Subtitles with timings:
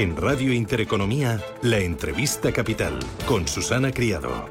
[0.00, 4.48] En Radio Intereconomía, la entrevista capital con Susana Criado.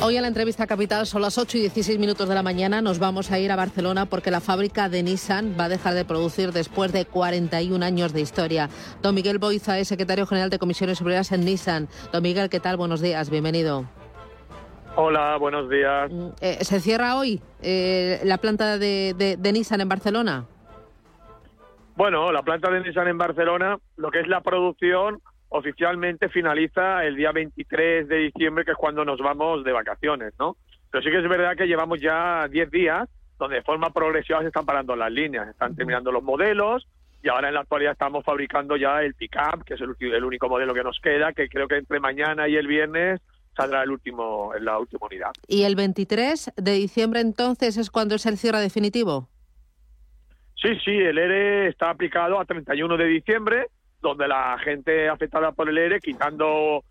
[0.00, 2.80] Hoy en la entrevista capital son las 8 y 16 minutos de la mañana.
[2.80, 6.04] Nos vamos a ir a Barcelona porque la fábrica de Nissan va a dejar de
[6.04, 8.70] producir después de 41 años de historia.
[9.02, 11.88] Don Miguel Boiza es secretario general de Comisiones Obreras en Nissan.
[12.12, 12.76] Don Miguel, ¿qué tal?
[12.76, 13.99] Buenos días, bienvenido.
[15.02, 16.12] Hola, buenos días.
[16.42, 20.44] Eh, ¿Se cierra hoy eh, la planta de, de, de Nissan en Barcelona?
[21.96, 27.16] Bueno, la planta de Nissan en Barcelona, lo que es la producción, oficialmente finaliza el
[27.16, 30.58] día 23 de diciembre, que es cuando nos vamos de vacaciones, ¿no?
[30.90, 34.48] Pero sí que es verdad que llevamos ya 10 días donde de forma progresiva se
[34.48, 36.86] están parando las líneas, están terminando los modelos
[37.22, 40.50] y ahora en la actualidad estamos fabricando ya el pickup, que es el, el único
[40.50, 43.22] modelo que nos queda, que creo que entre mañana y el viernes
[43.56, 45.32] saldrá el último, en la última unidad.
[45.46, 49.28] ¿Y el 23 de diciembre entonces es cuando es el cierre definitivo?
[50.60, 53.66] Sí, sí, el ERE está aplicado a 31 de diciembre,
[54.00, 56.84] donde la gente afectada por el ERE, quitando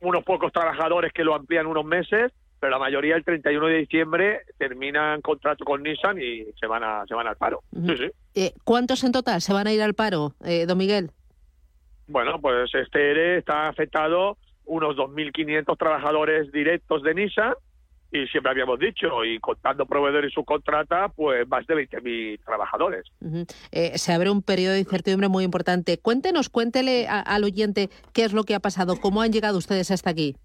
[0.00, 4.40] unos pocos trabajadores que lo amplían unos meses, pero la mayoría el 31 de diciembre
[4.56, 7.60] terminan contrato con Nissan y se van a se van al paro.
[7.72, 7.96] Uh -huh.
[7.96, 8.40] sí, sí.
[8.40, 11.10] Eh, ¿Cuántos en total se van a ir al paro, eh, don Miguel?
[12.06, 17.54] Bueno, pues este ERE está afectado unos 2.500 trabajadores directos de Nissan
[18.14, 23.04] y siempre habíamos dicho, y contando proveedores y subcontrata, pues más de 20.000 trabajadores.
[23.20, 23.54] Uh -huh.
[23.72, 25.98] eh, se abre un periodo de incertidumbre muy importante.
[25.98, 29.90] Cuéntenos, cuéntele a, al oyente qué es lo que ha pasado, cómo han llegado ustedes
[29.90, 30.36] hasta aquí.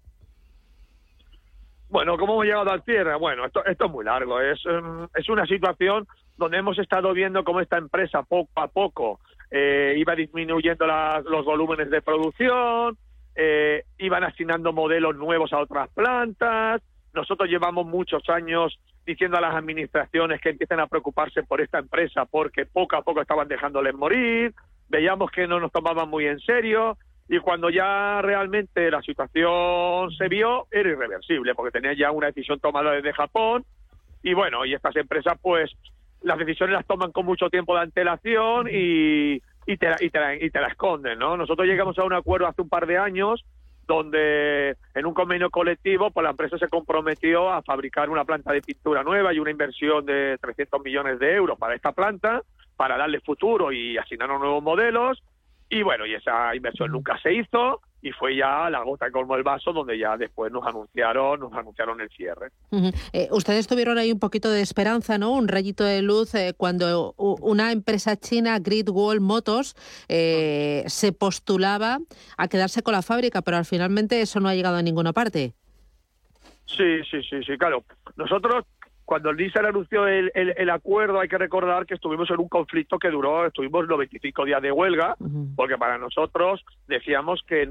[1.90, 3.16] Bueno, ¿cómo hemos llegado al cierre?
[3.16, 4.40] Bueno, esto, esto es muy largo.
[4.40, 6.06] Es, um, es una situación
[6.36, 9.20] donde hemos estado viendo cómo esta empresa poco a poco
[9.50, 12.96] eh, iba disminuyendo la, los volúmenes de producción,
[13.42, 16.82] eh, iban asignando modelos nuevos a otras plantas.
[17.14, 22.26] Nosotros llevamos muchos años diciendo a las administraciones que empiecen a preocuparse por esta empresa
[22.26, 24.52] porque poco a poco estaban dejándoles morir.
[24.90, 26.98] Veíamos que no nos tomaban muy en serio
[27.30, 32.60] y cuando ya realmente la situación se vio era irreversible porque tenía ya una decisión
[32.60, 33.64] tomada desde Japón
[34.22, 35.70] y bueno, y estas empresas pues
[36.20, 39.40] las decisiones las toman con mucho tiempo de antelación y,
[39.70, 41.36] y te, la, y, te la, y te la esconden, ¿no?
[41.36, 43.44] Nosotros llegamos a un acuerdo hace un par de años
[43.86, 48.62] donde en un convenio colectivo pues la empresa se comprometió a fabricar una planta de
[48.62, 52.42] pintura nueva y una inversión de 300 millones de euros para esta planta,
[52.76, 55.22] para darle futuro y asignar nuevos modelos.
[55.68, 59.36] Y bueno, y esa inversión nunca se hizo y fue ya la gota que colmó
[59.36, 62.50] el vaso donde ya después nos anunciaron nos anunciaron el cierre.
[62.70, 62.94] Uh -huh.
[63.12, 65.32] eh, ustedes tuvieron ahí un poquito de esperanza, ¿no?
[65.32, 69.74] Un rayito de luz eh, cuando una empresa china, Great Wall Motors,
[70.08, 71.98] eh, se postulaba
[72.36, 75.52] a quedarse con la fábrica, pero al finalmente eso no ha llegado a ninguna parte.
[76.66, 77.84] Sí, sí, sí, sí, claro.
[78.16, 78.64] Nosotros
[79.10, 82.48] cuando el Nissan anunció el, el, el, acuerdo, hay que recordar que estuvimos en un
[82.48, 85.56] conflicto que duró, estuvimos los 25 días de huelga, uh -huh.
[85.56, 87.68] porque para nosotros decíamos que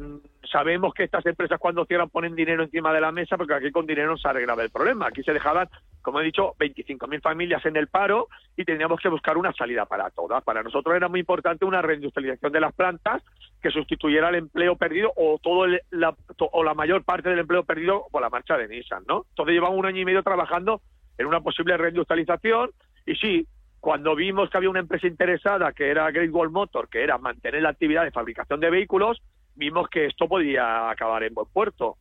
[0.51, 3.85] sabemos que estas empresas cuando cierran ponen dinero encima de la mesa, porque aquí con
[3.85, 5.07] dinero no se arreglaba el problema.
[5.07, 5.69] Aquí se dejaban,
[6.01, 10.09] como he dicho, 25.000 familias en el paro y teníamos que buscar una salida para
[10.09, 10.43] todas.
[10.43, 13.23] Para nosotros era muy importante una reindustrialización de las plantas
[13.61, 17.39] que sustituyera el empleo perdido o todo el, la, to, o la mayor parte del
[17.39, 19.25] empleo perdido por la marcha de Nissan, ¿no?
[19.29, 20.81] Entonces llevamos un año y medio trabajando
[21.19, 22.71] en una posible reindustrialización
[23.05, 23.47] y sí,
[23.79, 27.61] cuando vimos que había una empresa interesada que era Great Wall Motor, que era mantener
[27.61, 29.21] la actividad de fabricación de vehículos,
[29.55, 31.97] vimos que esto podía acabar en buen puerto.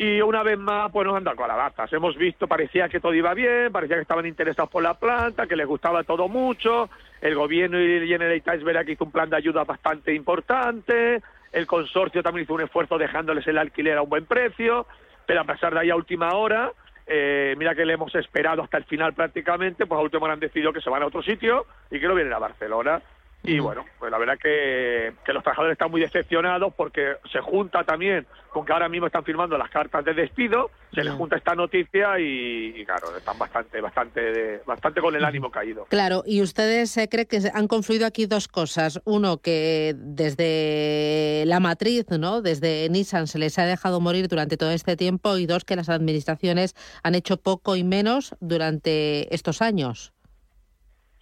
[0.00, 1.92] Y una vez más, pues nos han dado calabazas.
[1.92, 5.56] Hemos visto, parecía que todo iba bien, parecía que estaban interesados por la planta, que
[5.56, 6.88] les gustaba todo mucho.
[7.20, 11.20] El gobierno y General Tyson que hizo un plan de ayuda bastante importante.
[11.50, 14.86] El consorcio también hizo un esfuerzo dejándoles el alquiler a un buen precio.
[15.26, 16.72] Pero a pesar de ahí a última hora,
[17.08, 20.72] eh, mira que le hemos esperado hasta el final prácticamente, pues a último han decidido
[20.72, 23.00] que se van a otro sitio y que no vienen a Barcelona.
[23.42, 27.84] Y bueno, pues la verdad que, que los trabajadores están muy decepcionados porque se junta
[27.84, 31.54] también con que ahora mismo están firmando las cartas de despido, se les junta esta
[31.54, 35.84] noticia y, claro, están bastante, bastante, bastante con el ánimo caído.
[35.88, 39.00] Claro, y ustedes se creen que han confluido aquí dos cosas.
[39.04, 42.42] Uno, que desde la matriz, ¿no?
[42.42, 45.88] Desde Nissan se les ha dejado morir durante todo este tiempo y dos, que las
[45.88, 50.12] administraciones han hecho poco y menos durante estos años.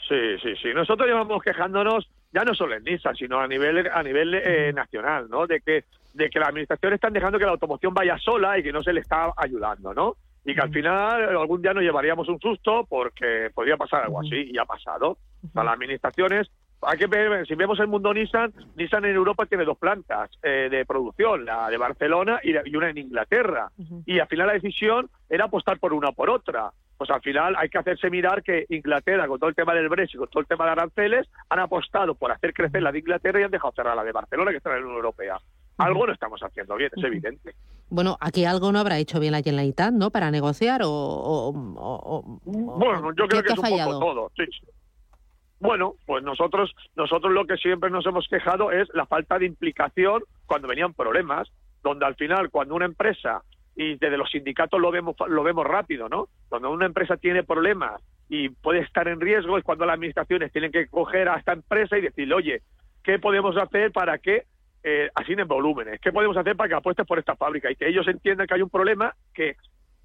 [0.08, 0.69] Sí, sí, sí.
[0.75, 5.29] Nosotros llevamos quejándonos ya no solo en Nissan, sino a nivel a nivel eh, nacional,
[5.29, 5.47] ¿no?
[5.47, 8.73] De que de que las administraciones están dejando que la automoción vaya sola y que
[8.73, 10.17] no se le está ayudando, ¿no?
[10.44, 14.50] Y que al final algún día nos llevaríamos un susto porque podría pasar algo así
[14.50, 15.19] y ha pasado.
[15.44, 16.50] O sea, las administraciones
[16.82, 20.69] hay que ver, si vemos el mundo Nissan, Nissan en Europa tiene dos plantas eh,
[20.70, 23.70] de producción, la de Barcelona y, y una en Inglaterra.
[24.05, 27.54] Y al final la decisión era apostar por una o por otra pues al final
[27.56, 30.46] hay que hacerse mirar que Inglaterra, con todo el tema del Brexit, con todo el
[30.46, 33.96] tema de aranceles, han apostado por hacer crecer la de Inglaterra y han dejado cerrar
[33.96, 35.38] la de Barcelona, que está en la Unión Europea.
[35.78, 37.54] Algo no estamos haciendo bien, es evidente.
[37.90, 40.10] Bueno, aquí algo no habrá hecho bien la Generalitat, ¿no?
[40.10, 41.52] Para negociar o...
[42.44, 44.44] bueno, yo creo que es un poco todo, sí.
[45.60, 50.22] Bueno, pues nosotros, nosotros lo que siempre nos hemos quejado es la falta de implicación
[50.46, 51.49] cuando venían problemas,
[51.82, 53.42] donde al final cuando una empresa
[53.76, 56.28] y desde los sindicatos lo vemos lo vemos rápido, ¿no?
[56.49, 60.73] Cuando una empresa tiene problemas y puede estar en riesgo es cuando las administraciones tienen
[60.73, 62.62] que coger a esta empresa y decirle, oye,
[63.05, 64.44] ¿qué podemos hacer para que
[64.82, 66.00] eh, asignen volúmenes?
[66.00, 67.70] ¿Qué podemos hacer para que apuestes por esta fábrica?
[67.70, 69.56] Y que ellos entiendan que hay un problema que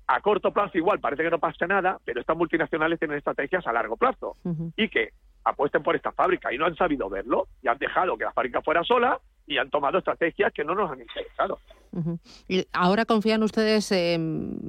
[0.07, 3.71] a corto plazo igual parece que no pasa nada, pero estas multinacionales tienen estrategias a
[3.71, 4.35] largo plazo
[4.75, 5.11] y que
[5.43, 8.61] apuesten por esta fábrica y no han sabido verlo y han dejado que la fábrica
[8.61, 11.59] fuera sola y han tomado estrategias que no nos han interesado.
[12.47, 13.91] ¿Y ahora confían ustedes,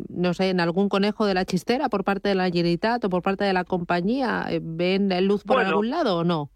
[0.08, 3.22] no sé, en algún conejo de la chistera por parte de la Generalitat o por
[3.22, 4.46] parte de la compañía?
[4.60, 6.50] ¿Ven luz por algún lado o no?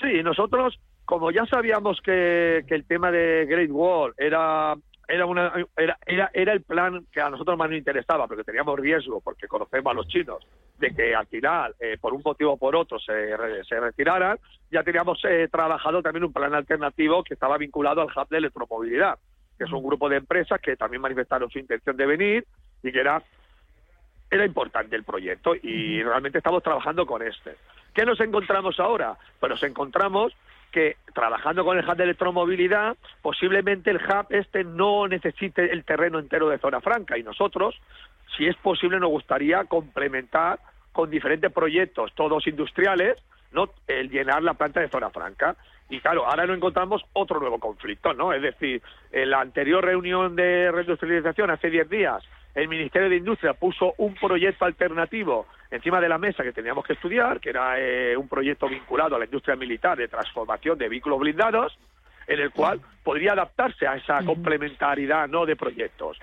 [0.00, 4.76] Sí, nosotros, como ya sabíamos que, que el tema de Great Wall era
[5.08, 8.78] era, una, era, era, era el plan que a nosotros más nos interesaba, porque teníamos
[8.78, 10.46] riesgo, porque conocemos a los chinos,
[10.78, 13.36] de que al final, eh, por un motivo o por otro, se,
[13.68, 14.38] se retiraran.
[14.70, 19.18] Ya teníamos eh, trabajado también un plan alternativo que estaba vinculado al hub de electromovilidad,
[19.56, 22.46] que es un grupo de empresas que también manifestaron su intención de venir
[22.82, 23.22] y que era,
[24.30, 27.56] era importante el proyecto y realmente estamos trabajando con este.
[27.94, 29.16] ¿Qué nos encontramos ahora?
[29.40, 30.34] Pues nos encontramos
[30.72, 36.18] que trabajando con el hub de electromovilidad, posiblemente el hub este no necesite el terreno
[36.18, 37.74] entero de zona franca y nosotros,
[38.36, 40.58] si es posible, nos gustaría complementar
[40.92, 43.16] con diferentes proyectos, todos industriales,
[43.52, 45.56] no el llenar la planta de zona franca.
[45.88, 48.32] Y claro, ahora nos encontramos otro nuevo conflicto, ¿no?
[48.32, 52.24] Es decir, en la anterior reunión de reindustrialización hace 10 días,
[52.54, 56.94] el Ministerio de Industria puso un proyecto alternativo encima de la mesa que teníamos que
[56.94, 61.18] estudiar, que era eh, un proyecto vinculado a la industria militar de transformación de vehículos
[61.18, 61.78] blindados,
[62.26, 66.18] en el cual podría adaptarse a esa complementariedad no de proyectos.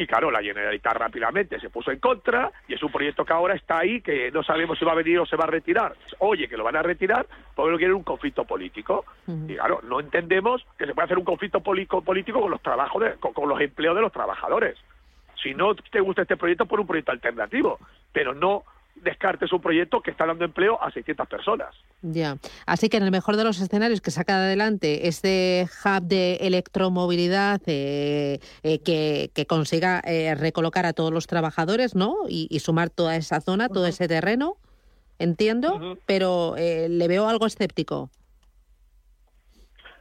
[0.00, 3.56] Y claro, la Generalitat rápidamente se puso en contra y es un proyecto que ahora
[3.56, 5.96] está ahí, que no sabemos si va a venir o se va a retirar.
[6.20, 9.04] Oye, que lo van a retirar porque lo quieren un conflicto político.
[9.26, 13.48] Y claro, no entendemos que se pueda hacer un conflicto político con los trabajos, con
[13.48, 14.78] los empleos de los trabajadores.
[15.42, 17.80] Si no te gusta este proyecto, por un proyecto alternativo,
[18.12, 18.62] pero no
[19.02, 21.74] descartes un proyecto que está dando empleo a 600 personas.
[22.02, 22.36] Ya,
[22.66, 27.60] así que en el mejor de los escenarios que saca adelante este hub de electromovilidad
[27.66, 28.78] eh, eh,
[29.34, 32.16] que, consiga eh, recolocar a todos los trabajadores, ¿no?
[32.28, 34.56] Y, sumar toda esa zona, todo ese terreno,
[35.18, 38.10] entiendo, pero le veo algo escéptico.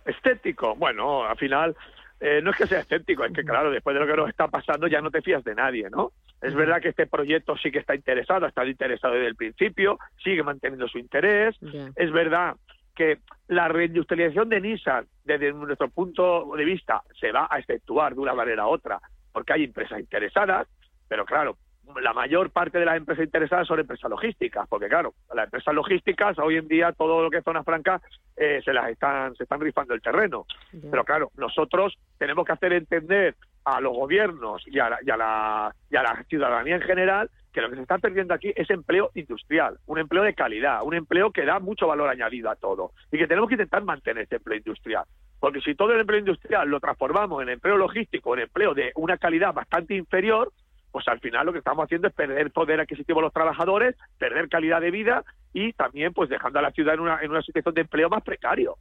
[0.05, 1.75] Escéptico, bueno, al final
[2.19, 4.47] eh, no es que sea escéptico, es que claro, después de lo que nos está
[4.47, 6.11] pasando ya no te fías de nadie, ¿no?
[6.41, 9.97] Es verdad que este proyecto sí que está interesado, ha estado interesado desde el principio,
[10.23, 11.55] sigue manteniendo su interés.
[11.95, 12.55] Es verdad
[12.95, 18.21] que la reindustrialización de Nissan, desde nuestro punto de vista, se va a efectuar de
[18.21, 18.99] una manera u otra,
[19.31, 20.67] porque hay empresas interesadas,
[21.07, 21.57] pero claro,
[22.01, 26.37] la mayor parte de las empresas interesadas son empresas logísticas, porque claro, las empresas logísticas
[26.39, 28.01] hoy en día todo lo que es zona franca
[28.35, 30.45] eh, se las están se están rifando el terreno.
[30.91, 33.35] Pero claro, nosotros tenemos que hacer entender
[33.67, 37.29] a los gobiernos y a, la, y, a la, y a la ciudadanía en general
[37.51, 40.93] que lo que se está perdiendo aquí es empleo industrial, un empleo de calidad, un
[40.93, 44.37] empleo que da mucho valor añadido a todo y que tenemos que intentar mantener este
[44.37, 45.03] empleo industrial.
[45.39, 49.17] Porque si todo el empleo industrial lo transformamos en empleo logístico, en empleo de una
[49.17, 50.53] calidad bastante inferior,
[50.97, 54.49] pues al final lo que estamos haciendo es perder poder adquisitivo a los trabajadores, perder
[54.49, 55.23] calidad de vida
[55.53, 58.23] y también pues dejando a la ciudad en una, en una situación de empleo más
[58.23, 58.79] precario.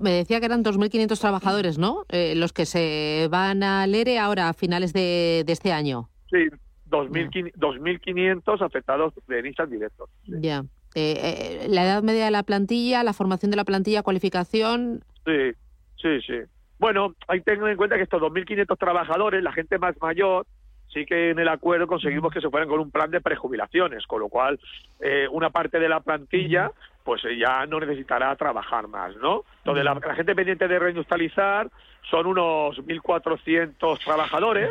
[0.00, 2.04] me decía que eran 2.500 trabajadores, ¿no?
[2.10, 6.08] Eh, los que se van al ERE ahora a finales de, este año.
[6.30, 6.46] Sí,
[6.88, 10.08] 2.500 afectados de Nissan directos.
[10.26, 10.62] Ya.
[10.94, 15.02] Eh, la edad media de la plantilla, la formación de la plantilla, cualificación.
[15.26, 15.56] Sí,
[16.00, 16.38] sí, sí.
[16.78, 20.46] Bueno, hay que tener en cuenta que estos 2.500 trabajadores, la gente más mayor,
[20.92, 24.20] sí que en el acuerdo conseguimos que se fueran con un plan de prejubilaciones, con
[24.20, 24.58] lo cual
[25.00, 26.72] eh, una parte de la plantilla
[27.04, 29.44] pues eh, ya no necesitará trabajar más, ¿no?
[29.58, 31.68] Entonces la, gente pendiente de reindustrializar
[32.10, 34.70] son unos 1.400 trabajadores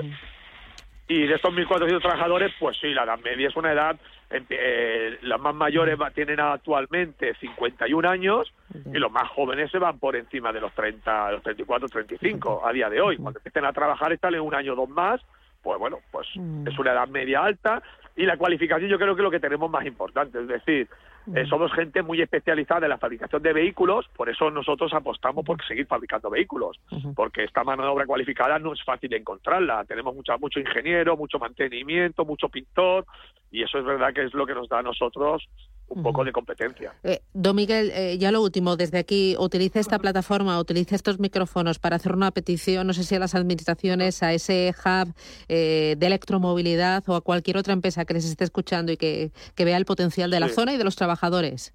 [1.08, 4.00] y de estos 1.400 trabajadores, pues sí, la edad media es una edad,
[4.30, 8.54] eh, las más mayores tienen actualmente 51 años
[8.94, 12.72] y los más jóvenes se van por encima de los 30, los 34, 35 a
[12.72, 13.18] día de hoy.
[13.18, 15.20] Cuando empiecen a trabajar, están en un año o dos más,
[15.62, 16.68] pues bueno, pues mm.
[16.68, 17.82] es una edad media alta
[18.16, 20.88] y la cualificación yo creo que es lo que tenemos más importante, es decir,
[21.34, 21.48] eh, mm.
[21.48, 25.86] somos gente muy especializada en la fabricación de vehículos, por eso nosotros apostamos por seguir
[25.86, 26.80] fabricando vehículos,
[27.16, 31.40] porque esta mano de obra cualificada no es fácil encontrarla, tenemos mucha, mucho ingeniero, mucho
[31.40, 33.06] mantenimiento, mucho pintor,
[33.52, 35.48] y eso es verdad que es lo que nos da a nosotros
[35.90, 36.94] un poco de competencia.
[37.04, 41.80] Eh, don Miguel, eh, ya lo último, desde aquí, utilice esta plataforma, utilice estos micrófonos
[41.80, 45.14] para hacer una petición, no sé si a las administraciones, a ese hub
[45.48, 49.78] eh, de electromovilidad o a cualquier otra empresa que les esté escuchando y que, vea
[49.78, 51.74] el potencial de la zona y de los trabajadores.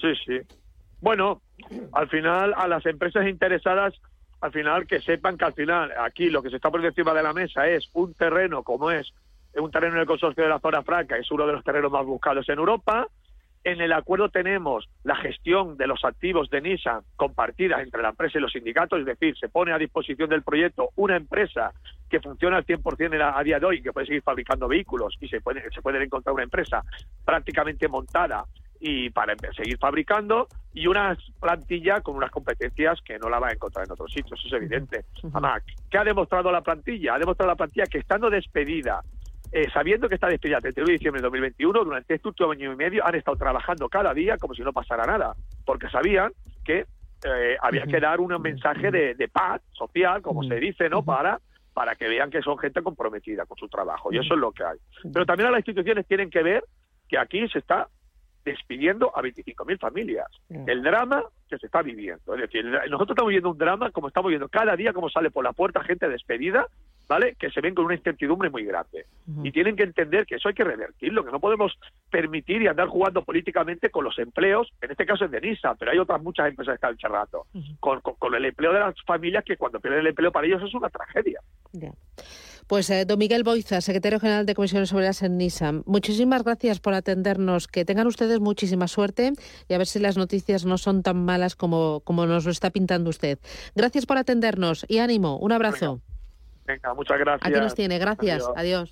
[0.00, 0.40] Sí, sí.
[1.00, 1.40] Bueno,
[1.92, 3.94] al final, a las empresas interesadas,
[4.40, 7.22] al final que sepan que al final aquí lo que se está poniendo encima de
[7.22, 9.12] la mesa es un terreno como es
[9.60, 12.04] un terreno en el consorcio de la zona franca, es uno de los terrenos más
[12.04, 13.06] buscados en Europa.
[13.64, 18.38] En el acuerdo tenemos la gestión de los activos de Nissan compartida entre la empresa
[18.38, 21.72] y los sindicatos, es decir, se pone a disposición del proyecto una empresa
[22.10, 25.40] que funciona al 100% a día de hoy, que puede seguir fabricando vehículos y se
[25.40, 26.82] puede, se puede encontrar una empresa
[27.24, 28.44] prácticamente montada
[28.80, 33.52] y para seguir fabricando y una plantilla con unas competencias que no la va a
[33.52, 35.04] encontrar en otros sitios, eso es evidente.
[35.32, 37.14] Además, ¿qué ha demostrado la plantilla?
[37.14, 39.00] Ha demostrado la plantilla que estando despedida
[39.52, 42.72] eh, sabiendo que está despedida el 31 de diciembre de 2021, durante este último año
[42.72, 45.34] y medio han estado trabajando cada día como si no pasara nada,
[45.66, 46.32] porque sabían
[46.64, 46.86] que
[47.24, 51.04] eh, había que dar un mensaje de, paz social, como se dice, ¿no?
[51.04, 51.38] Para
[51.74, 54.62] para que vean que son gente comprometida con su trabajo, y eso es lo que
[54.62, 54.76] hay.
[55.10, 56.64] Pero también las instituciones tienen que ver
[57.08, 57.88] que aquí se está
[58.44, 60.26] despidiendo a 25.000 familias.
[60.66, 62.34] El drama que se está viviendo.
[62.34, 65.44] Es decir, nosotros estamos viviendo un drama como estamos viendo cada día como sale por
[65.44, 66.66] la puerta gente despedida
[67.12, 67.34] ¿vale?
[67.38, 69.04] Que se ven con una incertidumbre muy grande.
[69.44, 71.72] Y tienen que entender que eso hay que revertirlo, que no podemos
[72.10, 75.90] permitir y andar jugando políticamente con los empleos, en este caso es de NISA, pero
[75.90, 77.46] hay otras muchas empresas que están charlando,
[77.80, 80.74] con, con, el empleo de las familias que cuando pierden el empleo para ellos es
[80.74, 81.40] una tragedia.
[82.66, 86.94] Pues eh, don Miguel Boiza, secretario general de Comisiones Obreras en NISA, muchísimas gracias por
[86.94, 87.68] atendernos.
[87.68, 89.32] Que tengan ustedes muchísima suerte
[89.68, 92.70] y a ver si las noticias no son tan malas como, como nos lo está
[92.70, 93.38] pintando usted.
[93.74, 95.38] Gracias por atendernos y ánimo.
[95.38, 96.00] Un abrazo.
[96.64, 97.50] Venga, muchas gracias.
[97.50, 97.98] Aquí nos tiene.
[97.98, 98.44] Gracias.
[98.56, 98.90] Adiós.